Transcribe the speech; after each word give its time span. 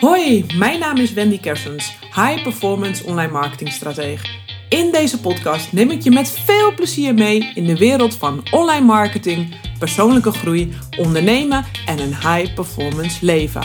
Hoi, 0.00 0.46
mijn 0.56 0.78
naam 0.78 0.96
is 0.96 1.12
Wendy 1.12 1.40
Kersens, 1.40 1.96
High 2.14 2.42
Performance 2.42 3.04
Online 3.04 3.32
Marketing 3.32 3.72
Stratege. 3.72 4.26
In 4.68 4.92
deze 4.92 5.20
podcast 5.20 5.72
neem 5.72 5.90
ik 5.90 6.02
je 6.02 6.10
met 6.10 6.30
veel 6.30 6.74
plezier 6.74 7.14
mee 7.14 7.52
in 7.54 7.64
de 7.64 7.76
wereld 7.76 8.14
van 8.14 8.42
online 8.50 8.86
marketing, 8.86 9.54
persoonlijke 9.78 10.32
groei, 10.32 10.72
ondernemen 10.98 11.64
en 11.86 11.98
een 11.98 12.14
high 12.14 12.54
performance 12.54 13.24
leven. 13.24 13.62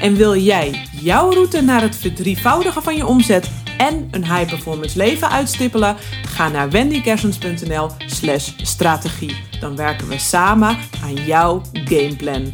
En 0.00 0.14
wil 0.14 0.36
jij 0.36 0.86
jouw 1.00 1.30
route 1.30 1.60
naar 1.60 1.82
het 1.82 1.96
verdrievoudigen 1.96 2.82
van 2.82 2.96
je 2.96 3.06
omzet 3.06 3.50
en 3.78 4.08
een 4.10 4.24
high 4.24 4.48
performance 4.48 4.96
leven 4.96 5.30
uitstippelen? 5.30 5.96
Ga 6.26 6.48
naar 6.48 6.70
wendykersens.nl/slash 6.70 8.50
strategie. 8.56 9.36
Dan 9.60 9.76
werken 9.76 10.08
we 10.08 10.18
samen 10.18 10.78
aan 11.02 11.14
jouw 11.14 11.62
gameplan. 11.72 12.52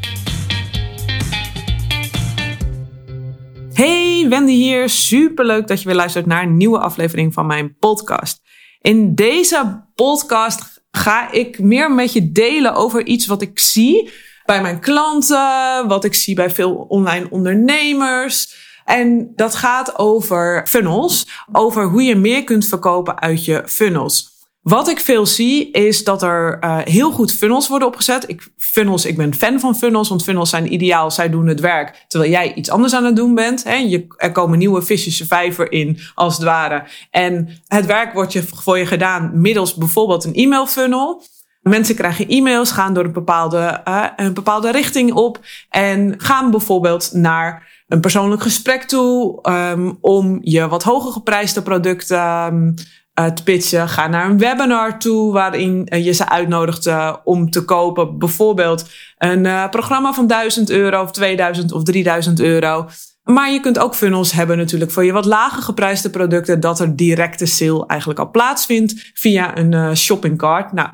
Hey, 3.78 4.26
Wendy 4.28 4.52
hier. 4.52 4.88
Super 4.88 5.44
leuk 5.44 5.66
dat 5.66 5.80
je 5.80 5.86
weer 5.86 5.96
luistert 5.96 6.26
naar 6.26 6.42
een 6.42 6.56
nieuwe 6.56 6.78
aflevering 6.78 7.34
van 7.34 7.46
mijn 7.46 7.76
podcast. 7.78 8.40
In 8.80 9.14
deze 9.14 9.84
podcast 9.94 10.82
ga 10.90 11.32
ik 11.32 11.58
meer 11.58 11.92
met 11.92 12.12
je 12.12 12.32
delen 12.32 12.74
over 12.74 13.06
iets 13.06 13.26
wat 13.26 13.42
ik 13.42 13.58
zie 13.58 14.10
bij 14.44 14.62
mijn 14.62 14.80
klanten, 14.80 15.88
wat 15.88 16.04
ik 16.04 16.14
zie 16.14 16.34
bij 16.34 16.50
veel 16.50 16.74
online 16.74 17.30
ondernemers. 17.30 18.54
En 18.84 19.32
dat 19.34 19.54
gaat 19.54 19.98
over 19.98 20.66
funnels, 20.66 21.28
over 21.52 21.84
hoe 21.84 22.02
je 22.02 22.16
meer 22.16 22.44
kunt 22.44 22.66
verkopen 22.66 23.20
uit 23.20 23.44
je 23.44 23.62
funnels. 23.66 24.37
Wat 24.62 24.88
ik 24.88 25.00
veel 25.00 25.26
zie 25.26 25.70
is 25.70 26.04
dat 26.04 26.22
er 26.22 26.58
uh, 26.64 26.78
heel 26.78 27.10
goed 27.10 27.32
funnels 27.32 27.68
worden 27.68 27.88
opgezet. 27.88 28.28
Ik, 28.28 28.48
funnels, 28.56 29.04
ik 29.04 29.16
ben 29.16 29.34
fan 29.34 29.60
van 29.60 29.76
funnels, 29.76 30.08
want 30.08 30.22
funnels 30.22 30.50
zijn 30.50 30.72
ideaal. 30.72 31.10
Zij 31.10 31.30
doen 31.30 31.46
het 31.46 31.60
werk 31.60 32.04
terwijl 32.08 32.30
jij 32.30 32.54
iets 32.54 32.70
anders 32.70 32.94
aan 32.94 33.04
het 33.04 33.16
doen 33.16 33.34
bent. 33.34 33.64
Hè. 33.64 33.74
Je, 33.74 34.06
er 34.16 34.32
komen 34.32 34.58
nieuwe 34.58 34.82
visjes 34.82 35.22
vijver 35.26 35.72
in, 35.72 35.98
als 36.14 36.34
het 36.34 36.44
ware. 36.44 36.84
En 37.10 37.48
het 37.66 37.86
werk 37.86 38.12
wordt 38.12 38.32
je, 38.32 38.42
voor 38.42 38.78
je 38.78 38.86
gedaan 38.86 39.40
middels 39.40 39.74
bijvoorbeeld 39.74 40.24
een 40.24 40.34
e-mail 40.34 40.66
funnel. 40.66 41.22
Mensen 41.60 41.94
krijgen 41.94 42.28
e-mails, 42.28 42.70
gaan 42.70 42.94
door 42.94 43.04
een 43.04 43.12
bepaalde, 43.12 43.80
uh, 43.88 44.04
een 44.16 44.34
bepaalde 44.34 44.70
richting 44.70 45.12
op 45.12 45.40
en 45.70 46.14
gaan 46.18 46.50
bijvoorbeeld 46.50 47.10
naar 47.12 47.82
een 47.88 48.00
persoonlijk 48.00 48.42
gesprek 48.42 48.82
toe 48.82 49.38
um, 49.50 49.98
om 50.00 50.38
je 50.40 50.68
wat 50.68 50.82
hoger 50.82 51.12
geprijsde 51.12 51.62
producten 51.62 52.46
um, 52.46 52.74
uh, 53.18 53.26
te 53.26 53.42
pitchen. 53.42 53.88
Ga 53.88 54.08
naar 54.08 54.30
een 54.30 54.38
webinar 54.38 54.98
toe 54.98 55.32
waarin 55.32 55.86
uh, 55.92 56.04
je 56.04 56.12
ze 56.12 56.28
uitnodigt 56.28 56.86
uh, 56.86 57.14
om 57.24 57.50
te 57.50 57.64
kopen. 57.64 58.18
Bijvoorbeeld 58.18 58.88
een 59.18 59.70
programma 59.70 60.12
van 60.12 60.26
1000 60.26 60.70
euro 60.70 61.02
of 61.02 61.10
2000 61.10 61.72
of 61.72 61.82
3000 61.82 62.40
euro. 62.40 62.88
Maar 63.24 63.50
je 63.50 63.60
kunt 63.60 63.78
ook 63.78 63.94
funnels 63.94 64.32
hebben 64.32 64.56
natuurlijk 64.56 64.90
voor 64.90 65.04
je 65.04 65.12
wat 65.12 65.24
lager 65.24 65.62
geprijsde 65.62 66.10
producten. 66.10 66.60
Dat 66.60 66.80
er 66.80 66.96
directe 66.96 67.46
sale 67.46 67.86
eigenlijk 67.86 68.20
al 68.20 68.30
plaatsvindt 68.30 69.10
via 69.14 69.56
een 69.56 69.96
shoppingcart. 69.96 70.72
Nou, 70.72 70.88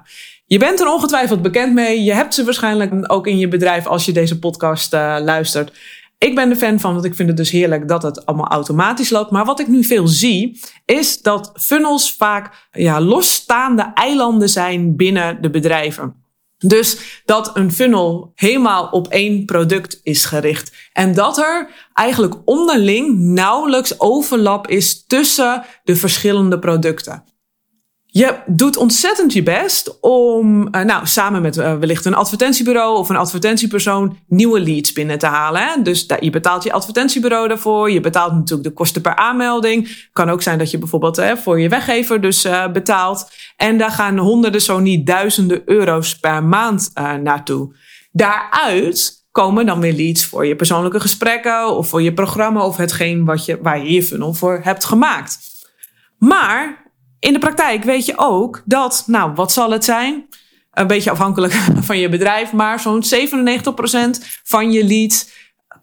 je 0.46 0.58
bent 0.58 0.80
er 0.80 0.92
ongetwijfeld 0.92 1.42
bekend 1.42 1.74
mee. 1.74 2.02
Je 2.02 2.12
hebt 2.12 2.34
ze 2.34 2.44
waarschijnlijk 2.44 3.12
ook 3.12 3.26
in 3.26 3.38
je 3.38 3.48
bedrijf 3.48 3.86
als 3.86 4.04
je 4.04 4.12
deze 4.12 4.38
podcast 4.38 4.92
luistert. 4.92 5.72
Ik 6.24 6.34
ben 6.34 6.48
de 6.48 6.56
fan 6.56 6.80
van, 6.80 6.92
want 6.92 7.04
ik 7.04 7.14
vind 7.14 7.28
het 7.28 7.36
dus 7.36 7.50
heerlijk 7.50 7.88
dat 7.88 8.02
het 8.02 8.26
allemaal 8.26 8.48
automatisch 8.48 9.10
loopt. 9.10 9.30
Maar 9.30 9.44
wat 9.44 9.60
ik 9.60 9.66
nu 9.68 9.84
veel 9.84 10.06
zie, 10.06 10.60
is 10.84 11.22
dat 11.22 11.52
funnels 11.54 12.12
vaak 12.12 12.68
ja, 12.72 13.00
losstaande 13.00 13.90
eilanden 13.94 14.48
zijn 14.48 14.96
binnen 14.96 15.42
de 15.42 15.50
bedrijven. 15.50 16.14
Dus 16.58 17.20
dat 17.24 17.56
een 17.56 17.72
funnel 17.72 18.32
helemaal 18.34 18.88
op 18.88 19.08
één 19.08 19.44
product 19.44 20.00
is 20.02 20.24
gericht. 20.24 20.72
En 20.92 21.14
dat 21.14 21.38
er 21.38 21.70
eigenlijk 21.92 22.34
onderling 22.44 23.18
nauwelijks 23.18 24.00
overlap 24.00 24.68
is 24.68 25.06
tussen 25.06 25.64
de 25.82 25.96
verschillende 25.96 26.58
producten. 26.58 27.24
Je 28.16 28.34
doet 28.46 28.76
ontzettend 28.76 29.32
je 29.32 29.42
best 29.42 30.00
om, 30.00 30.68
uh, 30.74 30.82
nou, 30.82 31.06
samen 31.06 31.42
met 31.42 31.56
uh, 31.56 31.76
wellicht 31.76 32.04
een 32.04 32.14
advertentiebureau 32.14 32.98
of 32.98 33.08
een 33.08 33.16
advertentiepersoon 33.16 34.18
nieuwe 34.26 34.60
leads 34.60 34.92
binnen 34.92 35.18
te 35.18 35.26
halen. 35.26 35.82
Dus 35.82 36.06
je 36.20 36.30
betaalt 36.30 36.62
je 36.62 36.72
advertentiebureau 36.72 37.48
daarvoor. 37.48 37.90
Je 37.90 38.00
betaalt 38.00 38.32
natuurlijk 38.32 38.68
de 38.68 38.74
kosten 38.74 39.02
per 39.02 39.16
aanmelding. 39.16 40.08
Kan 40.12 40.30
ook 40.30 40.42
zijn 40.42 40.58
dat 40.58 40.70
je 40.70 40.78
bijvoorbeeld 40.78 41.16
hè, 41.16 41.36
voor 41.36 41.60
je 41.60 41.68
weggever 41.68 42.20
dus 42.20 42.48
betaalt. 42.72 43.30
En 43.56 43.78
daar 43.78 43.90
gaan 43.90 44.18
honderden, 44.18 44.60
zo 44.60 44.78
niet 44.78 45.06
duizenden 45.06 45.62
euro's 45.64 46.18
per 46.18 46.44
maand 46.44 46.90
naartoe. 47.22 47.74
Daaruit 48.12 49.26
komen 49.30 49.66
dan 49.66 49.80
weer 49.80 49.94
leads 49.94 50.24
voor 50.26 50.46
je 50.46 50.56
persoonlijke 50.56 51.00
gesprekken 51.00 51.76
of 51.76 51.88
voor 51.88 52.02
je 52.02 52.14
programma 52.14 52.64
of 52.64 52.76
hetgeen 52.76 53.24
wat 53.24 53.44
je, 53.44 53.58
waar 53.62 53.78
je 53.78 53.92
je 53.92 54.02
funnel 54.02 54.34
voor 54.34 54.60
hebt 54.62 54.84
gemaakt. 54.84 55.38
Maar 56.18 56.82
in 57.24 57.32
de 57.32 57.38
praktijk 57.38 57.84
weet 57.84 58.06
je 58.06 58.12
ook 58.16 58.62
dat, 58.64 59.04
nou, 59.06 59.32
wat 59.34 59.52
zal 59.52 59.70
het 59.70 59.84
zijn? 59.84 60.26
Een 60.72 60.86
beetje 60.86 61.10
afhankelijk 61.10 61.52
van 61.88 61.98
je 61.98 62.08
bedrijf, 62.08 62.52
maar 62.52 62.80
zo'n 62.80 63.04
97% 63.04 63.08
van 64.42 64.72
je 64.72 64.84
leads 64.84 65.28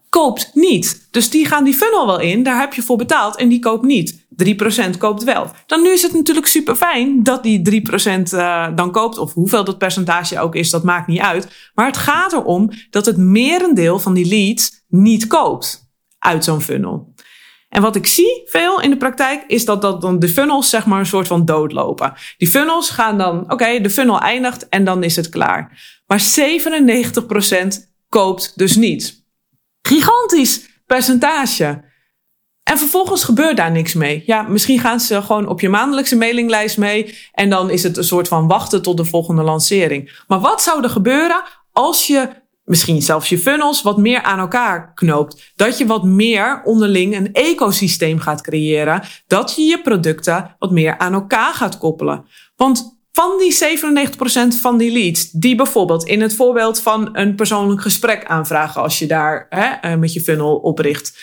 koopt 0.08 0.50
niet. 0.54 1.08
Dus 1.10 1.30
die 1.30 1.46
gaan 1.46 1.64
die 1.64 1.74
funnel 1.74 2.06
wel 2.06 2.20
in, 2.20 2.42
daar 2.42 2.60
heb 2.60 2.74
je 2.74 2.82
voor 2.82 2.96
betaald 2.96 3.36
en 3.36 3.48
die 3.48 3.58
koopt 3.58 3.84
niet. 3.84 4.20
3% 4.44 4.98
koopt 4.98 5.24
wel. 5.24 5.50
Dan 5.66 5.82
nu 5.82 5.92
is 5.92 6.02
het 6.02 6.12
natuurlijk 6.12 6.46
super 6.46 6.76
fijn 6.76 7.22
dat 7.22 7.42
die 7.42 7.82
3% 7.88 8.32
uh, 8.32 8.66
dan 8.74 8.90
koopt, 8.90 9.18
of 9.18 9.32
hoeveel 9.32 9.64
dat 9.64 9.78
percentage 9.78 10.40
ook 10.40 10.54
is, 10.54 10.70
dat 10.70 10.82
maakt 10.82 11.06
niet 11.06 11.20
uit. 11.20 11.70
Maar 11.74 11.86
het 11.86 11.96
gaat 11.96 12.32
erom 12.32 12.70
dat 12.90 13.06
het 13.06 13.16
merendeel 13.16 13.98
van 13.98 14.14
die 14.14 14.26
leads 14.26 14.84
niet 14.88 15.26
koopt 15.26 15.90
uit 16.18 16.44
zo'n 16.44 16.60
funnel. 16.60 17.11
En 17.72 17.82
wat 17.82 17.96
ik 17.96 18.06
zie 18.06 18.42
veel 18.44 18.80
in 18.80 18.90
de 18.90 18.96
praktijk 18.96 19.44
is 19.46 19.64
dat, 19.64 19.82
dat 19.82 20.00
dan 20.00 20.18
de 20.18 20.28
funnels 20.28 20.70
zeg 20.70 20.86
maar 20.86 20.98
een 20.98 21.06
soort 21.06 21.26
van 21.26 21.44
doodlopen. 21.44 22.14
Die 22.36 22.48
funnels 22.48 22.90
gaan 22.90 23.18
dan, 23.18 23.52
oké, 23.52 23.80
de 23.80 23.90
funnel 23.90 24.20
eindigt 24.20 24.68
en 24.68 24.84
dan 24.84 25.02
is 25.02 25.16
het 25.16 25.28
klaar. 25.28 25.80
Maar 26.06 26.20
97% 26.20 27.92
koopt 28.08 28.58
dus 28.58 28.76
niet. 28.76 29.24
Gigantisch 29.82 30.68
percentage. 30.86 31.84
En 32.62 32.78
vervolgens 32.78 33.24
gebeurt 33.24 33.56
daar 33.56 33.70
niks 33.70 33.94
mee. 33.94 34.22
Ja, 34.26 34.42
misschien 34.42 34.78
gaan 34.78 35.00
ze 35.00 35.22
gewoon 35.22 35.48
op 35.48 35.60
je 35.60 35.68
maandelijkse 35.68 36.16
mailinglijst 36.16 36.78
mee. 36.78 37.18
En 37.32 37.50
dan 37.50 37.70
is 37.70 37.82
het 37.82 37.96
een 37.96 38.04
soort 38.04 38.28
van 38.28 38.46
wachten 38.46 38.82
tot 38.82 38.96
de 38.96 39.04
volgende 39.04 39.42
lancering. 39.42 40.22
Maar 40.26 40.40
wat 40.40 40.62
zou 40.62 40.82
er 40.82 40.90
gebeuren 40.90 41.42
als 41.72 42.06
je 42.06 42.28
misschien 42.72 43.02
zelfs 43.02 43.28
je 43.28 43.38
funnels 43.38 43.82
wat 43.82 43.96
meer 43.96 44.22
aan 44.22 44.38
elkaar 44.38 44.94
knoopt. 44.94 45.52
Dat 45.56 45.78
je 45.78 45.86
wat 45.86 46.04
meer 46.04 46.62
onderling 46.64 47.16
een 47.16 47.32
ecosysteem 47.32 48.18
gaat 48.18 48.40
creëren. 48.40 49.02
Dat 49.26 49.54
je 49.56 49.62
je 49.62 49.82
producten 49.82 50.56
wat 50.58 50.70
meer 50.70 50.98
aan 50.98 51.12
elkaar 51.12 51.54
gaat 51.54 51.78
koppelen. 51.78 52.24
Want 52.56 52.98
van 53.12 53.38
die 53.38 53.58
97% 54.54 54.60
van 54.60 54.78
die 54.78 54.92
leads, 54.92 55.30
die 55.30 55.54
bijvoorbeeld 55.54 56.04
in 56.04 56.20
het 56.20 56.34
voorbeeld 56.34 56.80
van 56.80 57.08
een 57.12 57.34
persoonlijk 57.34 57.80
gesprek 57.80 58.24
aanvragen, 58.24 58.82
als 58.82 58.98
je 58.98 59.06
daar 59.06 59.46
hè, 59.48 59.64
eh, 59.64 59.98
met 59.98 60.12
je 60.12 60.20
funnel 60.20 60.56
opricht. 60.56 61.18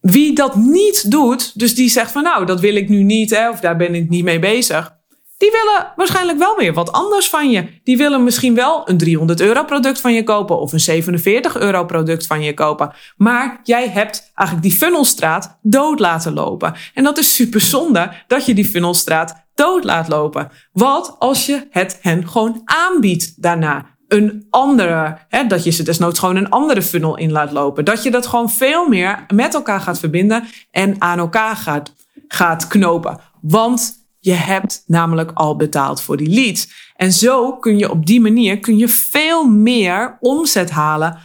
Wie 0.00 0.34
dat 0.34 0.56
niet 0.56 1.10
doet, 1.10 1.58
dus 1.58 1.74
die 1.74 1.88
zegt 1.88 2.12
van 2.12 2.22
nou, 2.22 2.46
dat 2.46 2.60
wil 2.60 2.76
ik 2.76 2.88
nu 2.88 3.02
niet, 3.02 3.30
hè, 3.30 3.50
of 3.50 3.60
daar 3.60 3.76
ben 3.76 3.94
ik 3.94 4.08
niet 4.08 4.24
mee 4.24 4.38
bezig 4.38 4.95
die 5.36 5.50
willen 5.50 5.92
waarschijnlijk 5.96 6.38
wel 6.38 6.56
weer 6.56 6.72
wat 6.72 6.92
anders 6.92 7.28
van 7.28 7.50
je. 7.50 7.80
Die 7.84 7.96
willen 7.96 8.24
misschien 8.24 8.54
wel 8.54 8.88
een 8.88 8.96
300 8.96 9.40
euro 9.40 9.64
product 9.64 10.00
van 10.00 10.12
je 10.12 10.24
kopen 10.24 10.58
of 10.58 10.72
een 10.72 10.80
47 10.80 11.56
euro 11.56 11.84
product 11.84 12.26
van 12.26 12.42
je 12.42 12.54
kopen. 12.54 12.94
Maar 13.16 13.60
jij 13.62 13.88
hebt 13.88 14.32
eigenlijk 14.34 14.68
die 14.68 14.78
funnelstraat 14.78 15.58
dood 15.62 16.00
laten 16.00 16.32
lopen. 16.32 16.74
En 16.94 17.04
dat 17.04 17.18
is 17.18 17.34
super 17.34 17.60
zonde 17.60 18.12
dat 18.26 18.46
je 18.46 18.54
die 18.54 18.64
funnelstraat 18.64 19.46
dood 19.54 19.84
laat 19.84 20.08
lopen. 20.08 20.50
Wat 20.72 21.16
als 21.18 21.46
je 21.46 21.66
het 21.70 21.98
hen 22.00 22.28
gewoon 22.28 22.62
aanbiedt 22.64 23.42
daarna? 23.42 23.86
Een 24.08 24.46
andere, 24.50 25.18
hè, 25.28 25.46
dat 25.46 25.64
je 25.64 25.70
ze 25.70 25.82
desnoods 25.82 26.18
gewoon 26.18 26.36
een 26.36 26.50
andere 26.50 26.82
funnel 26.82 27.16
in 27.16 27.32
laat 27.32 27.52
lopen. 27.52 27.84
Dat 27.84 28.02
je 28.02 28.10
dat 28.10 28.26
gewoon 28.26 28.50
veel 28.50 28.88
meer 28.88 29.24
met 29.34 29.54
elkaar 29.54 29.80
gaat 29.80 29.98
verbinden 29.98 30.44
en 30.70 30.96
aan 30.98 31.18
elkaar 31.18 31.56
gaat, 31.56 31.92
gaat 32.28 32.66
knopen. 32.66 33.20
Want 33.40 34.05
je 34.26 34.32
hebt 34.32 34.82
namelijk 34.86 35.30
al 35.34 35.56
betaald 35.56 36.00
voor 36.00 36.16
die 36.16 36.28
leads. 36.28 36.92
En 36.96 37.12
zo 37.12 37.56
kun 37.56 37.78
je 37.78 37.90
op 37.90 38.06
die 38.06 38.20
manier 38.20 38.58
kun 38.58 38.76
je 38.76 38.88
veel 38.88 39.48
meer 39.48 40.16
omzet 40.20 40.70
halen 40.70 41.18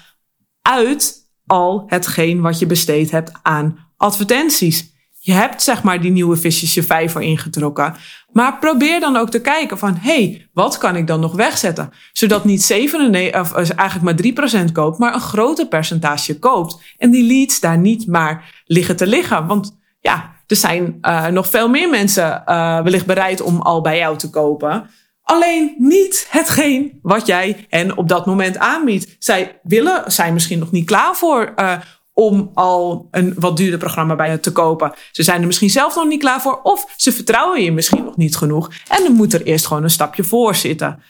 uit 0.62 1.30
al 1.45 1.83
hetgeen 1.88 2.42
wat 2.42 2.59
je 2.59 2.65
besteed 2.65 3.12
hebt 3.12 3.31
aan 3.42 3.88
advertenties. 3.98 4.94
Je 5.19 5.31
hebt 5.31 5.63
zeg 5.63 5.83
maar 5.83 6.01
die 6.01 6.12
nieuwe 6.12 6.36
visjes 6.36 6.74
je 6.74 6.83
vijver 6.83 7.21
ingetrokken. 7.21 7.95
Maar 8.31 8.59
probeer 8.59 9.00
dan 9.00 9.15
ook 9.15 9.30
te 9.30 9.42
kijken 9.42 9.77
van, 9.77 9.95
hey, 10.00 10.50
wat 10.54 10.77
kan 10.77 10.95
ik 10.95 11.07
dan 11.07 11.19
nog 11.19 11.36
wegzetten? 11.36 11.92
Zodat 12.13 12.45
niet 12.45 12.63
97, 12.63 13.42
of 13.62 13.69
eigenlijk 13.69 14.36
maar 14.36 14.62
3% 14.65 14.71
koopt, 14.71 14.97
maar 14.97 15.13
een 15.13 15.19
groter 15.19 15.68
percentage 15.68 16.39
koopt. 16.39 16.81
En 16.97 17.12
die 17.12 17.24
leads 17.24 17.59
daar 17.59 17.77
niet 17.77 18.07
maar 18.07 18.63
liggen 18.65 18.95
te 18.95 19.07
liggen. 19.07 19.47
Want 19.47 19.80
ja, 20.00 20.36
er 20.51 20.57
zijn 20.57 20.98
uh, 21.01 21.27
nog 21.27 21.50
veel 21.50 21.69
meer 21.69 21.89
mensen 21.89 22.44
uh, 22.45 22.81
wellicht 22.81 23.06
bereid 23.06 23.42
om 23.42 23.62
al 23.62 23.81
bij 23.81 23.98
jou 23.98 24.18
te 24.18 24.30
kopen. 24.30 24.89
Alleen 25.24 25.75
niet 25.77 26.27
hetgeen 26.30 27.00
wat 27.01 27.27
jij 27.27 27.65
hen 27.69 27.98
op 27.98 28.09
dat 28.09 28.25
moment 28.25 28.57
aanbiedt. 28.57 29.15
Zij 29.19 29.59
willen, 29.63 30.12
zijn 30.12 30.33
misschien 30.33 30.59
nog 30.59 30.71
niet 30.71 30.86
klaar 30.86 31.15
voor 31.15 31.53
uh, 31.56 31.74
om 32.13 32.51
al 32.53 33.07
een 33.12 33.33
wat 33.38 33.57
duurder 33.57 33.80
programma 33.80 34.15
bij 34.15 34.31
je 34.31 34.39
te 34.39 34.51
kopen. 34.51 34.94
Ze 35.12 35.24
zijn 35.24 35.42
er 35.42 35.48
misschien 35.48 35.69
zelf 35.69 35.95
nog 35.95 36.07
niet 36.07 36.19
klaar 36.19 36.42
voor 36.42 36.59
of 36.63 36.94
ze 36.97 37.12
vertrouwen 37.12 37.63
je 37.63 37.71
misschien 37.71 38.04
nog 38.04 38.18
niet 38.18 38.36
genoeg. 38.36 38.71
En 38.88 39.04
dan 39.04 39.13
moet 39.13 39.33
er 39.33 39.44
eerst 39.44 39.68
gewoon 39.68 39.83
een 39.83 39.89
stapje 39.89 40.24
voor 40.24 40.56
zitten. 40.56 41.01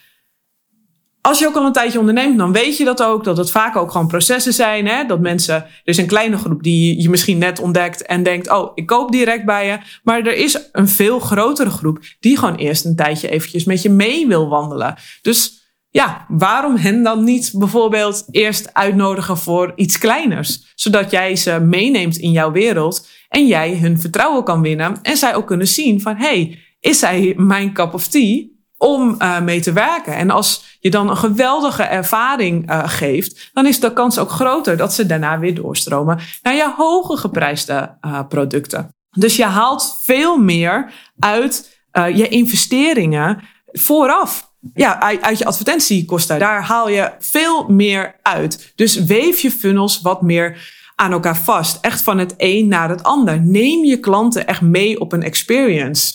Als 1.22 1.38
je 1.38 1.46
ook 1.46 1.56
al 1.56 1.66
een 1.66 1.72
tijdje 1.72 1.98
onderneemt, 1.98 2.38
dan 2.38 2.52
weet 2.52 2.76
je 2.76 2.84
dat 2.84 3.02
ook. 3.02 3.24
Dat 3.24 3.36
het 3.36 3.50
vaak 3.50 3.76
ook 3.76 3.90
gewoon 3.90 4.06
processen 4.06 4.52
zijn. 4.52 4.86
Hè? 4.86 5.04
Dat 5.06 5.20
mensen, 5.20 5.54
er 5.54 5.80
is 5.84 5.96
een 5.96 6.06
kleine 6.06 6.36
groep 6.36 6.62
die 6.62 7.02
je 7.02 7.08
misschien 7.10 7.38
net 7.38 7.60
ontdekt 7.60 8.06
en 8.06 8.22
denkt, 8.22 8.50
oh, 8.50 8.72
ik 8.74 8.86
koop 8.86 9.12
direct 9.12 9.44
bij 9.44 9.66
je. 9.66 9.78
Maar 10.02 10.20
er 10.20 10.34
is 10.34 10.68
een 10.72 10.88
veel 10.88 11.18
grotere 11.18 11.70
groep 11.70 11.98
die 12.20 12.38
gewoon 12.38 12.54
eerst 12.54 12.84
een 12.84 12.96
tijdje 12.96 13.28
eventjes 13.28 13.64
met 13.64 13.82
je 13.82 13.90
mee 13.90 14.26
wil 14.26 14.48
wandelen. 14.48 14.94
Dus 15.22 15.60
ja, 15.90 16.24
waarom 16.28 16.76
hen 16.76 17.02
dan 17.02 17.24
niet 17.24 17.52
bijvoorbeeld 17.54 18.24
eerst 18.30 18.74
uitnodigen 18.74 19.38
voor 19.38 19.72
iets 19.76 19.98
kleiners? 19.98 20.72
Zodat 20.74 21.10
jij 21.10 21.36
ze 21.36 21.60
meeneemt 21.60 22.16
in 22.16 22.30
jouw 22.30 22.52
wereld 22.52 23.08
en 23.28 23.46
jij 23.46 23.78
hun 23.78 24.00
vertrouwen 24.00 24.44
kan 24.44 24.62
winnen. 24.62 24.98
En 25.02 25.16
zij 25.16 25.34
ook 25.34 25.46
kunnen 25.46 25.68
zien 25.68 26.00
van, 26.00 26.16
hey, 26.16 26.58
is 26.80 26.98
zij 26.98 27.34
mijn 27.36 27.72
cup 27.72 27.94
of 27.94 28.08
tea 28.08 28.50
om 28.82 29.14
uh, 29.18 29.40
mee 29.40 29.60
te 29.60 29.72
werken? 29.72 30.14
En 30.16 30.30
als 30.30 30.76
je 30.80 30.90
dan 30.90 31.10
een 31.10 31.16
geweldige 31.16 31.82
ervaring 31.82 32.70
uh, 32.70 32.82
geeft, 32.84 33.50
dan 33.52 33.66
is 33.66 33.80
de 33.80 33.92
kans 33.92 34.18
ook 34.18 34.30
groter 34.30 34.76
dat 34.76 34.94
ze 34.94 35.06
daarna 35.06 35.38
weer 35.38 35.54
doorstromen 35.54 36.18
naar 36.42 36.54
je 36.54 36.72
hoger 36.76 37.18
geprijsde 37.18 37.98
uh, 38.06 38.20
producten. 38.28 38.94
Dus 39.10 39.36
je 39.36 39.44
haalt 39.44 40.00
veel 40.04 40.36
meer 40.36 40.92
uit 41.18 41.80
je 41.92 42.28
investeringen 42.28 43.42
vooraf 43.72 44.52
ja, 44.74 45.00
uit 45.20 45.38
je 45.38 45.44
advertentiekosten. 45.44 46.38
Daar 46.38 46.62
haal 46.62 46.88
je 46.88 47.12
veel 47.18 47.68
meer 47.68 48.14
uit. 48.22 48.72
Dus 48.74 48.94
weef 49.04 49.40
je 49.40 49.50
funnels 49.50 50.00
wat 50.00 50.22
meer 50.22 50.70
aan 50.94 51.12
elkaar 51.12 51.36
vast. 51.36 51.78
Echt 51.80 52.02
van 52.02 52.18
het 52.18 52.34
een 52.36 52.68
naar 52.68 52.88
het 52.88 53.02
ander. 53.02 53.40
Neem 53.40 53.84
je 53.84 54.00
klanten 54.00 54.46
echt 54.46 54.60
mee 54.60 55.00
op 55.00 55.12
een 55.12 55.22
experience. 55.22 56.14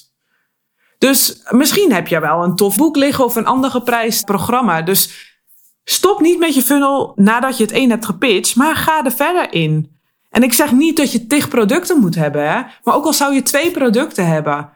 Dus 0.98 1.42
misschien 1.50 1.94
heb 1.94 2.08
je 2.08 2.20
wel 2.20 2.44
een 2.44 2.56
tof 2.56 2.78
boek 2.78 2.96
liggen 2.96 3.26
of 3.26 3.36
een 3.36 3.46
ander 3.46 3.72
geprijsd 3.72 4.26
programma. 4.26 4.82
Dus 4.82 5.36
stop 5.84 6.20
niet 6.20 6.40
met 6.40 6.56
je 6.56 6.62
funnel 6.62 7.12
nadat 7.16 7.58
je 7.58 7.64
het 7.64 7.74
een 7.74 7.90
hebt 7.90 8.06
gepitcht, 8.06 8.56
maar 8.56 8.76
ga 8.76 9.04
er 9.04 9.12
verder 9.12 9.54
in. 9.54 9.96
En 10.30 10.44
ik 10.44 10.54
zeg 10.54 10.72
niet 10.72 10.98
dat 10.98 11.12
je 11.12 11.28
tig 11.28 11.48
producten 11.48 12.00
moet 12.00 12.16
hebben, 12.16 12.50
hè? 12.50 12.62
maar 12.84 12.96
ook 12.96 13.06
al 13.06 13.14
zou 13.14 13.34
je 13.34 13.44
twee 13.44 13.72
producten 13.72 14.28
hebben. 14.28 14.70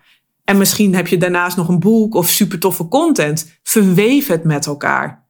En 0.44 0.57
misschien 0.57 0.95
heb 0.95 1.07
je 1.07 1.18
daarnaast 1.18 1.57
nog 1.57 1.68
een 1.68 1.79
boek 1.79 2.15
of 2.15 2.27
super 2.27 2.59
toffe 2.59 2.88
content. 2.88 3.59
Verweef 3.63 4.27
het 4.27 4.44
met 4.44 4.65
elkaar. 4.65 5.25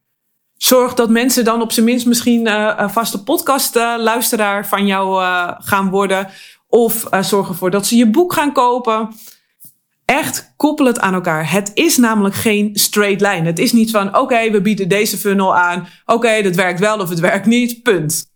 Zorg 0.53 0.93
dat 0.93 1.09
mensen 1.09 1.43
dan 1.43 1.61
op 1.61 1.71
zijn 1.71 1.85
minst 1.85 2.05
misschien 2.05 2.47
uh, 2.47 2.73
een 2.77 2.89
vaste 2.89 3.23
podcastluisteraar 3.23 4.63
uh, 4.63 4.67
van 4.67 4.85
jou 4.85 5.21
uh, 5.21 5.51
gaan 5.57 5.89
worden. 5.89 6.27
Of 6.67 7.07
zorg 7.21 7.47
ervoor 7.47 7.71
dat 7.71 7.85
ze 7.85 7.95
je 7.95 8.09
boek 8.09 8.33
gaan 8.33 8.51
kopen. 8.51 9.09
Echt 10.11 10.53
koppel 10.57 10.85
het 10.85 10.99
aan 10.99 11.13
elkaar. 11.13 11.51
Het 11.51 11.71
is 11.73 11.97
namelijk 11.97 12.35
geen 12.35 12.69
straight 12.73 13.21
line. 13.21 13.45
Het 13.45 13.59
is 13.59 13.71
niet 13.71 13.91
van 13.91 14.17
oké, 14.17 14.51
we 14.51 14.61
bieden 14.61 14.89
deze 14.89 15.17
funnel 15.17 15.55
aan. 15.55 15.87
Oké, 16.05 16.41
dat 16.41 16.55
werkt 16.55 16.79
wel 16.79 16.99
of 16.99 17.09
het 17.09 17.19
werkt 17.19 17.45
niet. 17.45 17.83
Punt. 17.83 18.29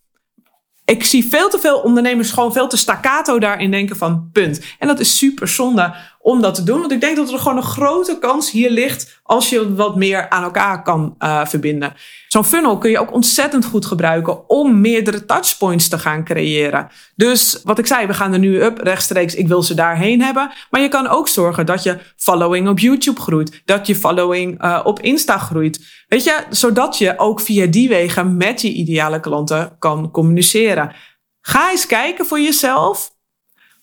Ik 0.86 1.04
zie 1.04 1.26
veel 1.26 1.50
te 1.50 1.60
veel 1.60 1.78
ondernemers 1.78 2.32
gewoon 2.32 2.54
veel 2.54 2.68
te 2.68 2.78
staccato 2.78 3.40
daarin 3.40 3.72
denken 3.72 3.96
van 3.96 4.30
punt. 4.32 4.62
En 4.80 4.88
dat 4.88 5.00
is 5.00 5.18
super 5.18 5.48
zonde 5.48 5.96
om 6.26 6.42
dat 6.42 6.56
te 6.56 6.64
doen. 6.64 6.80
Want 6.80 6.92
ik 6.92 7.02
denk 7.02 7.16
dat 7.16 7.32
er 7.32 7.40
gewoon 7.40 7.58
een 7.58 7.64
grote 7.64 8.18
kans 8.20 8.52
hier 8.52 8.70
ligt 8.70 9.20
als 9.24 9.50
je 9.50 9.76
wat 9.76 9.96
meer 9.96 10.30
aan 10.30 10.44
elkaar 10.44 10.84
kan 10.84 11.16
uh, 11.20 11.46
verbinden. 11.46 11.94
Zo'n 12.28 12.44
funnel 12.44 12.78
kun 12.78 12.90
je 12.90 13.00
ook 13.00 13.14
ontzettend 13.14 13.66
goed 13.66 13.86
gebruiken 13.86 14.50
om 14.50 14.82
meerdere 14.82 15.26
touchpoints 15.26 15.88
te 15.88 15.98
gaan 16.00 16.24
creëren. 16.24 16.88
Dus 17.16 17.62
wat 17.64 17.80
ik 17.80 17.86
zei, 17.86 18.08
we 18.08 18.14
gaan 18.14 18.34
er 18.34 18.40
nu 18.40 18.64
up 18.64 18.78
rechtstreeks. 18.78 19.36
Ik 19.36 19.48
wil 19.48 19.64
ze 19.64 19.74
daarheen 19.74 20.22
hebben. 20.22 20.52
Maar 20.70 20.82
je 20.82 20.88
kan 20.88 21.08
ook 21.08 21.28
zorgen 21.28 21.66
dat 21.66 21.84
je 21.84 22.00
following 22.16 22.68
op 22.70 22.80
YouTube 22.80 23.22
groeit. 23.22 23.62
Dat 23.66 23.88
je 23.88 23.96
following 23.96 24.64
uh, 24.64 24.82
op 24.84 25.00
Insta 25.00 25.38
groeit. 25.38 26.06
Weet 26.08 26.24
je, 26.24 26.44
zodat 26.50 26.98
je 26.98 27.20
ook 27.20 27.40
via 27.42 27.66
die 27.66 27.90
wegen 27.90 28.38
met 28.38 28.62
je 28.62 28.72
ideale 28.72 29.20
klanten 29.20 29.76
kan 29.80 30.12
communiceren. 30.12 30.96
Ga 31.42 31.72
eens 31.72 31.86
kijken 31.86 32.26
voor 32.26 32.40
jezelf. 32.40 33.14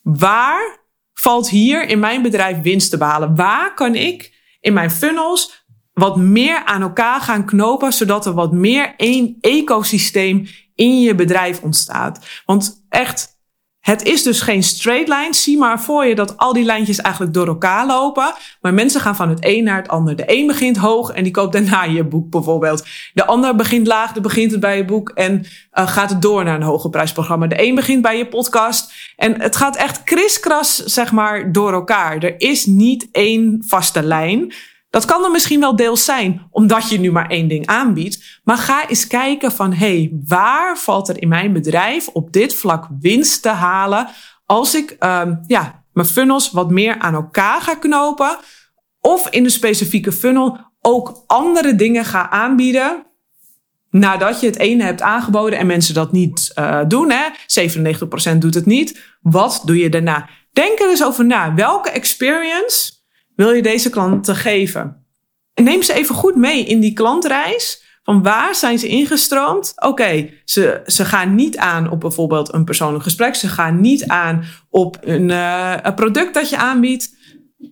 Waar 0.02 0.81
valt 1.22 1.48
hier 1.48 1.88
in 1.88 1.98
mijn 1.98 2.22
bedrijf 2.22 2.60
winst 2.60 2.90
te 2.90 2.96
behalen? 2.96 3.36
Waar 3.36 3.74
kan 3.74 3.94
ik 3.94 4.34
in 4.60 4.72
mijn 4.72 4.90
funnels 4.90 5.64
wat 5.92 6.16
meer 6.16 6.64
aan 6.64 6.82
elkaar 6.82 7.20
gaan 7.20 7.44
knopen, 7.44 7.92
zodat 7.92 8.26
er 8.26 8.32
wat 8.32 8.52
meer 8.52 8.94
één 8.96 9.36
ecosysteem 9.40 10.46
in 10.74 11.00
je 11.00 11.14
bedrijf 11.14 11.62
ontstaat? 11.62 12.26
Want 12.44 12.84
echt, 12.88 13.40
het 13.82 14.02
is 14.02 14.22
dus 14.22 14.40
geen 14.40 14.62
straight 14.62 15.08
line. 15.08 15.34
Zie 15.34 15.58
maar 15.58 15.80
voor 15.80 16.04
je 16.06 16.14
dat 16.14 16.36
al 16.36 16.52
die 16.52 16.64
lijntjes 16.64 17.00
eigenlijk 17.00 17.34
door 17.34 17.46
elkaar 17.46 17.86
lopen. 17.86 18.34
Maar 18.60 18.74
mensen 18.74 19.00
gaan 19.00 19.16
van 19.16 19.28
het 19.28 19.38
een 19.40 19.64
naar 19.64 19.76
het 19.76 19.88
ander. 19.88 20.16
De 20.16 20.22
een 20.26 20.46
begint 20.46 20.76
hoog 20.76 21.10
en 21.10 21.22
die 21.22 21.32
koopt 21.32 21.52
daarna 21.52 21.84
je 21.84 22.04
boek 22.04 22.30
bijvoorbeeld. 22.30 22.86
De 23.14 23.26
ander 23.26 23.56
begint 23.56 23.86
laag, 23.86 24.12
dan 24.12 24.22
begint 24.22 24.50
het 24.50 24.60
bij 24.60 24.76
je 24.76 24.84
boek 24.84 25.08
en 25.08 25.44
uh, 25.74 25.88
gaat 25.88 26.10
het 26.10 26.22
door 26.22 26.44
naar 26.44 26.54
een 26.54 26.62
hoger 26.62 26.90
prijsprogramma. 26.90 27.46
De 27.46 27.62
een 27.62 27.74
begint 27.74 28.02
bij 28.02 28.18
je 28.18 28.26
podcast. 28.26 28.92
En 29.16 29.40
het 29.40 29.56
gaat 29.56 29.76
echt 29.76 30.02
kriskras, 30.02 30.76
zeg 30.76 31.12
maar, 31.12 31.52
door 31.52 31.72
elkaar. 31.72 32.22
Er 32.22 32.34
is 32.40 32.66
niet 32.66 33.08
één 33.12 33.62
vaste 33.66 34.02
lijn. 34.02 34.52
Dat 34.92 35.04
kan 35.04 35.24
er 35.24 35.30
misschien 35.30 35.60
wel 35.60 35.76
deels 35.76 36.04
zijn, 36.04 36.46
omdat 36.50 36.88
je 36.90 36.98
nu 36.98 37.12
maar 37.12 37.28
één 37.28 37.48
ding 37.48 37.66
aanbiedt. 37.66 38.40
Maar 38.44 38.56
ga 38.56 38.88
eens 38.88 39.06
kijken 39.06 39.52
van, 39.52 39.72
hey, 39.72 40.12
waar 40.26 40.78
valt 40.78 41.08
er 41.08 41.22
in 41.22 41.28
mijn 41.28 41.52
bedrijf 41.52 42.08
op 42.08 42.32
dit 42.32 42.54
vlak 42.54 42.86
winst 43.00 43.42
te 43.42 43.48
halen 43.48 44.08
als 44.46 44.74
ik 44.74 44.96
um, 45.00 45.44
ja, 45.46 45.84
mijn 45.92 46.06
funnels 46.06 46.50
wat 46.50 46.70
meer 46.70 46.98
aan 46.98 47.14
elkaar 47.14 47.60
ga 47.60 47.74
knopen 47.74 48.38
of 49.00 49.28
in 49.28 49.44
een 49.44 49.50
specifieke 49.50 50.12
funnel 50.12 50.58
ook 50.80 51.24
andere 51.26 51.74
dingen 51.74 52.04
ga 52.04 52.30
aanbieden 52.30 53.06
nadat 53.90 54.40
je 54.40 54.46
het 54.46 54.58
ene 54.58 54.84
hebt 54.84 55.02
aangeboden 55.02 55.58
en 55.58 55.66
mensen 55.66 55.94
dat 55.94 56.12
niet 56.12 56.52
uh, 56.58 56.80
doen. 56.88 57.10
Hè? 57.10 57.28
97% 58.34 58.38
doet 58.38 58.54
het 58.54 58.66
niet. 58.66 59.00
Wat 59.20 59.62
doe 59.64 59.78
je 59.78 59.88
daarna? 59.88 60.28
Denk 60.52 60.78
er 60.78 60.90
eens 60.90 61.04
over 61.04 61.24
na. 61.24 61.54
Welke 61.54 61.90
experience 61.90 63.01
wil 63.36 63.50
je 63.50 63.62
deze 63.62 63.90
klanten 63.90 64.36
geven? 64.36 65.06
En 65.54 65.64
neem 65.64 65.82
ze 65.82 65.92
even 65.92 66.14
goed 66.14 66.36
mee 66.36 66.64
in 66.64 66.80
die 66.80 66.92
klantreis. 66.92 67.82
Van 68.02 68.22
waar 68.22 68.54
zijn 68.54 68.78
ze 68.78 68.88
ingestroomd? 68.88 69.72
Oké, 69.76 70.30
ze, 70.44 70.82
ze 70.86 71.04
gaan 71.04 71.34
niet 71.34 71.56
aan 71.56 71.90
op 71.90 72.00
bijvoorbeeld 72.00 72.54
een 72.54 72.64
persoonlijk 72.64 73.04
gesprek. 73.04 73.34
Ze 73.34 73.48
gaan 73.48 73.80
niet 73.80 74.06
aan 74.06 74.44
op 74.70 74.98
een, 75.00 75.28
uh, 75.28 75.74
een 75.82 75.94
product 75.94 76.34
dat 76.34 76.48
je 76.48 76.56
aanbiedt. 76.56 77.16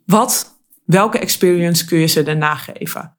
Wat, 0.06 0.62
welke 0.84 1.18
experience 1.18 1.84
kun 1.84 1.98
je 1.98 2.06
ze 2.06 2.22
daarna 2.22 2.54
geven? 2.54 3.16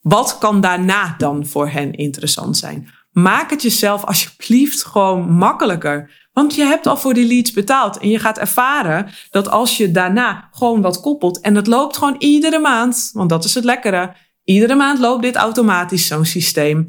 Wat 0.00 0.38
kan 0.38 0.60
daarna 0.60 1.14
dan 1.18 1.46
voor 1.46 1.68
hen 1.68 1.92
interessant 1.92 2.56
zijn? 2.56 2.88
Maak 3.10 3.50
het 3.50 3.62
jezelf 3.62 4.04
alsjeblieft 4.04 4.84
gewoon 4.84 5.30
makkelijker. 5.30 6.28
Want 6.40 6.54
je 6.54 6.64
hebt 6.64 6.86
al 6.86 6.96
voor 6.96 7.14
die 7.14 7.26
leads 7.26 7.52
betaald. 7.52 7.98
En 7.98 8.08
je 8.08 8.18
gaat 8.18 8.38
ervaren 8.38 9.10
dat 9.30 9.48
als 9.48 9.76
je 9.76 9.90
daarna 9.90 10.48
gewoon 10.52 10.80
wat 10.80 11.00
koppelt. 11.00 11.40
En 11.40 11.54
het 11.54 11.66
loopt 11.66 11.96
gewoon 11.96 12.14
iedere 12.18 12.58
maand. 12.58 13.10
Want 13.12 13.28
dat 13.28 13.44
is 13.44 13.54
het 13.54 13.64
lekkere. 13.64 14.12
Iedere 14.44 14.74
maand 14.74 14.98
loopt 14.98 15.22
dit 15.22 15.36
automatisch, 15.36 16.06
zo'n 16.06 16.24
systeem. 16.24 16.88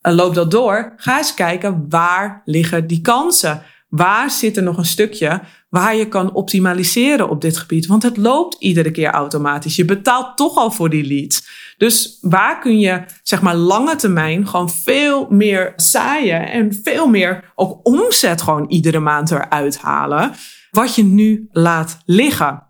En 0.00 0.14
loop 0.14 0.34
dat 0.34 0.50
door. 0.50 0.92
Ga 0.96 1.18
eens 1.18 1.34
kijken 1.34 1.86
waar 1.88 2.42
liggen 2.44 2.86
die 2.86 3.00
kansen. 3.00 3.62
Waar 3.88 4.30
zit 4.30 4.56
er 4.56 4.62
nog 4.62 4.76
een 4.76 4.84
stukje 4.84 5.40
waar 5.76 5.96
je 5.96 6.08
kan 6.08 6.32
optimaliseren 6.34 7.28
op 7.28 7.40
dit 7.40 7.56
gebied? 7.56 7.86
Want 7.86 8.02
het 8.02 8.16
loopt 8.16 8.56
iedere 8.58 8.90
keer 8.90 9.10
automatisch. 9.10 9.76
Je 9.76 9.84
betaalt 9.84 10.36
toch 10.36 10.56
al 10.56 10.70
voor 10.70 10.90
die 10.90 11.06
leads. 11.06 11.48
Dus 11.76 12.18
waar 12.20 12.60
kun 12.60 12.78
je, 12.78 13.04
zeg 13.22 13.42
maar, 13.42 13.54
lange 13.54 13.96
termijn 13.96 14.48
gewoon 14.48 14.70
veel 14.70 15.26
meer 15.30 15.72
zaaien 15.76 16.50
en 16.50 16.80
veel 16.82 17.06
meer 17.06 17.52
ook 17.54 17.80
omzet 17.82 18.42
gewoon 18.42 18.68
iedere 18.68 19.00
maand 19.00 19.30
eruit 19.30 19.78
halen, 19.78 20.32
wat 20.70 20.94
je 20.94 21.04
nu 21.04 21.48
laat 21.50 21.98
liggen. 22.04 22.62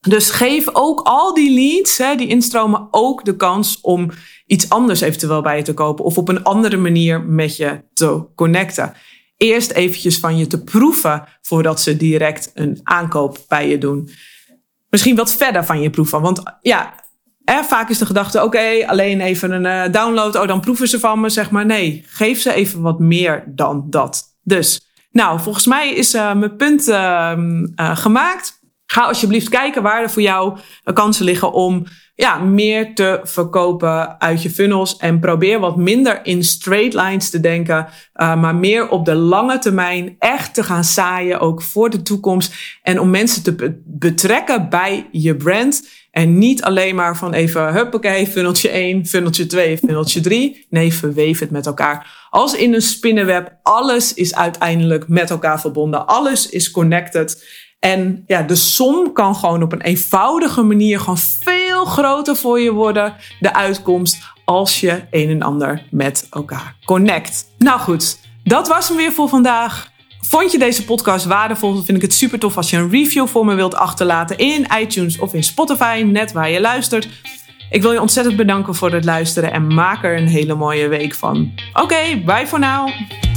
Dus 0.00 0.30
geef 0.30 0.68
ook 0.72 1.00
al 1.00 1.34
die 1.34 1.54
leads, 1.54 1.98
hè, 1.98 2.14
die 2.14 2.28
instromen, 2.28 2.88
ook 2.90 3.24
de 3.24 3.36
kans 3.36 3.80
om 3.80 4.10
iets 4.46 4.68
anders 4.68 5.00
eventueel 5.00 5.42
bij 5.42 5.56
je 5.56 5.62
te 5.62 5.74
kopen 5.74 6.04
of 6.04 6.18
op 6.18 6.28
een 6.28 6.44
andere 6.44 6.76
manier 6.76 7.20
met 7.20 7.56
je 7.56 7.82
te 7.92 8.24
connecten. 8.34 8.92
Eerst 9.42 9.70
eventjes 9.70 10.18
van 10.18 10.38
je 10.38 10.46
te 10.46 10.64
proeven 10.64 11.24
voordat 11.42 11.80
ze 11.80 11.96
direct 11.96 12.50
een 12.54 12.80
aankoop 12.82 13.38
bij 13.48 13.68
je 13.68 13.78
doen. 13.78 14.10
Misschien 14.90 15.16
wat 15.16 15.34
verder 15.34 15.64
van 15.64 15.80
je 15.80 15.90
proeven. 15.90 16.20
Want 16.20 16.42
ja, 16.60 16.94
vaak 17.44 17.88
is 17.88 17.98
de 17.98 18.06
gedachte: 18.06 18.42
oké, 18.42 18.86
alleen 18.86 19.20
even 19.20 19.50
een 19.50 19.86
uh, 19.86 19.92
download. 19.92 20.36
Oh, 20.36 20.46
dan 20.46 20.60
proeven 20.60 20.88
ze 20.88 21.00
van 21.00 21.20
me. 21.20 21.28
Zeg 21.28 21.50
maar 21.50 21.66
nee, 21.66 22.04
geef 22.06 22.40
ze 22.40 22.52
even 22.52 22.80
wat 22.80 22.98
meer 22.98 23.44
dan 23.46 23.86
dat. 23.90 24.24
Dus, 24.42 24.80
nou, 25.10 25.40
volgens 25.40 25.66
mij 25.66 25.94
is 25.94 26.14
uh, 26.14 26.34
mijn 26.34 26.56
punt 26.56 26.88
uh, 26.88 27.36
gemaakt. 27.76 28.59
Ga 28.92 29.02
alsjeblieft 29.02 29.48
kijken 29.48 29.82
waar 29.82 30.02
er 30.02 30.10
voor 30.10 30.22
jou 30.22 30.58
kansen 30.92 31.24
liggen 31.24 31.52
om 31.52 31.86
ja, 32.14 32.38
meer 32.38 32.94
te 32.94 33.20
verkopen 33.22 34.20
uit 34.20 34.42
je 34.42 34.50
funnels. 34.50 34.96
En 34.96 35.20
probeer 35.20 35.60
wat 35.60 35.76
minder 35.76 36.20
in 36.22 36.44
straight 36.44 36.94
lines 36.94 37.30
te 37.30 37.40
denken, 37.40 37.86
uh, 38.14 38.40
maar 38.40 38.54
meer 38.54 38.88
op 38.88 39.04
de 39.04 39.14
lange 39.14 39.58
termijn 39.58 40.16
echt 40.18 40.54
te 40.54 40.62
gaan 40.62 40.84
zaaien, 40.84 41.40
ook 41.40 41.62
voor 41.62 41.90
de 41.90 42.02
toekomst. 42.02 42.54
En 42.82 43.00
om 43.00 43.10
mensen 43.10 43.42
te 43.42 43.80
betrekken 43.84 44.68
bij 44.68 45.08
je 45.10 45.36
brand. 45.36 45.88
En 46.10 46.38
niet 46.38 46.62
alleen 46.62 46.94
maar 46.94 47.16
van 47.16 47.32
even, 47.32 47.72
huppakee, 47.72 48.26
funneltje 48.26 48.68
1, 48.68 49.06
funneltje 49.06 49.46
2, 49.46 49.78
funneltje 49.78 50.20
3. 50.20 50.66
Nee, 50.70 50.92
verweef 50.92 51.38
het 51.38 51.50
met 51.50 51.66
elkaar. 51.66 52.26
Als 52.30 52.54
in 52.54 52.74
een 52.74 52.82
spinnenweb, 52.82 53.52
alles 53.62 54.14
is 54.14 54.34
uiteindelijk 54.34 55.08
met 55.08 55.30
elkaar 55.30 55.60
verbonden. 55.60 56.06
Alles 56.06 56.48
is 56.48 56.70
connected. 56.70 57.44
En 57.80 58.24
ja, 58.26 58.42
de 58.42 58.54
som 58.54 59.12
kan 59.12 59.36
gewoon 59.36 59.62
op 59.62 59.72
een 59.72 59.80
eenvoudige 59.80 60.62
manier 60.62 61.00
gewoon 61.00 61.18
veel 61.18 61.84
groter 61.84 62.36
voor 62.36 62.60
je 62.60 62.72
worden. 62.72 63.14
De 63.40 63.54
uitkomst 63.54 64.18
als 64.44 64.80
je 64.80 65.02
een 65.10 65.28
en 65.28 65.42
ander 65.42 65.86
met 65.90 66.26
elkaar 66.30 66.76
connect. 66.84 67.44
Nou 67.58 67.80
goed, 67.80 68.18
dat 68.44 68.68
was 68.68 68.88
hem 68.88 68.96
weer 68.96 69.12
voor 69.12 69.28
vandaag. 69.28 69.90
Vond 70.20 70.52
je 70.52 70.58
deze 70.58 70.84
podcast 70.84 71.24
waardevol? 71.24 71.74
Dan 71.74 71.84
vind 71.84 71.96
ik 71.96 72.02
het 72.02 72.14
super 72.14 72.38
tof 72.38 72.56
als 72.56 72.70
je 72.70 72.76
een 72.76 72.90
review 72.90 73.26
voor 73.26 73.44
me 73.44 73.54
wilt 73.54 73.74
achterlaten 73.74 74.38
in 74.38 74.66
iTunes 74.80 75.18
of 75.18 75.34
in 75.34 75.44
Spotify, 75.44 76.02
net 76.06 76.32
waar 76.32 76.50
je 76.50 76.60
luistert. 76.60 77.08
Ik 77.70 77.82
wil 77.82 77.92
je 77.92 78.00
ontzettend 78.00 78.36
bedanken 78.36 78.74
voor 78.74 78.92
het 78.92 79.04
luisteren 79.04 79.52
en 79.52 79.74
maak 79.74 80.04
er 80.04 80.16
een 80.16 80.28
hele 80.28 80.54
mooie 80.54 80.88
week 80.88 81.14
van. 81.14 81.52
Oké, 81.72 82.22
bye 82.24 82.46
voor 82.46 82.58
nu. 82.58 83.29